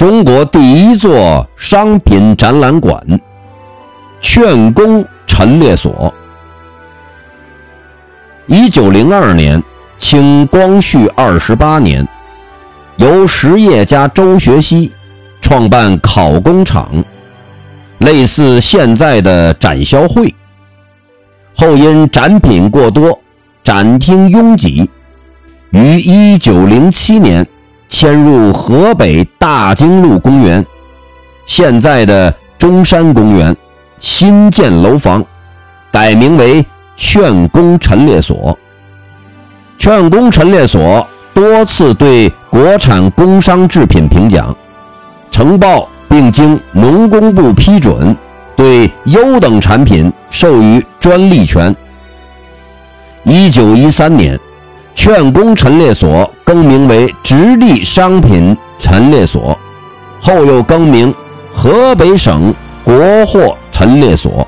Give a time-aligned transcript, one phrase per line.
[0.00, 2.98] 中国第一座商品展览馆——
[4.22, 6.10] 劝工陈列所。
[8.46, 9.62] 一九零二年，
[9.98, 12.08] 清光绪二十八年，
[12.96, 14.90] 由实业家周学熙
[15.42, 17.04] 创办考工厂，
[17.98, 20.34] 类似现在的展销会。
[21.54, 23.20] 后因展品过多，
[23.62, 24.88] 展厅拥挤，
[25.72, 27.46] 于一九零七年
[28.00, 30.64] 迁入河北大经路公园
[31.44, 33.54] （现在的中山公园）
[34.00, 35.22] 新建楼房，
[35.92, 36.64] 改名为。
[36.96, 38.58] 劝工陈列所，
[39.76, 44.54] 劝工陈列所多次对国产工商制品评奖，
[45.30, 48.16] 呈报并经农工部批准，
[48.56, 51.74] 对优等产品授予专利权。
[53.24, 54.40] 一九一三年，
[55.02, 59.58] 劝工陈列所更名为直隶商品陈列所，
[60.20, 61.14] 后又更名
[61.50, 64.46] 河北省国货陈列所。